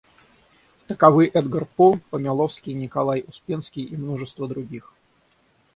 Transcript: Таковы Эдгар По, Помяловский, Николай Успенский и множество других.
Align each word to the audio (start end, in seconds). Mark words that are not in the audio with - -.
Таковы 0.87 1.27
Эдгар 1.37 1.65
По, 1.75 1.95
Помяловский, 2.09 2.73
Николай 2.73 3.23
Успенский 3.27 3.83
и 3.83 3.95
множество 3.95 4.47
других. 4.47 4.91